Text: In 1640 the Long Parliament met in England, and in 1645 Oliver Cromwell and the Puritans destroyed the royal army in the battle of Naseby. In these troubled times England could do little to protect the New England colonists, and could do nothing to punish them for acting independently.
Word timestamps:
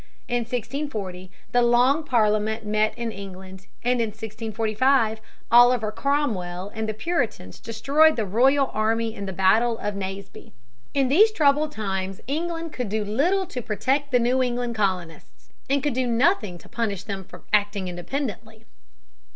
In 0.27 0.37
1640 0.39 1.29
the 1.51 1.61
Long 1.61 2.03
Parliament 2.03 2.65
met 2.65 2.97
in 2.97 3.11
England, 3.11 3.67
and 3.83 4.01
in 4.01 4.07
1645 4.07 5.21
Oliver 5.51 5.91
Cromwell 5.91 6.71
and 6.73 6.89
the 6.89 6.93
Puritans 6.95 7.59
destroyed 7.59 8.15
the 8.15 8.25
royal 8.25 8.71
army 8.73 9.13
in 9.13 9.27
the 9.27 9.31
battle 9.31 9.77
of 9.77 9.93
Naseby. 9.93 10.53
In 10.95 11.07
these 11.07 11.31
troubled 11.31 11.71
times 11.71 12.19
England 12.25 12.73
could 12.73 12.89
do 12.89 13.05
little 13.05 13.45
to 13.45 13.61
protect 13.61 14.11
the 14.11 14.17
New 14.17 14.41
England 14.41 14.73
colonists, 14.73 15.49
and 15.69 15.83
could 15.83 15.93
do 15.93 16.07
nothing 16.07 16.57
to 16.57 16.67
punish 16.67 17.03
them 17.03 17.23
for 17.23 17.43
acting 17.53 17.87
independently. 17.87 18.65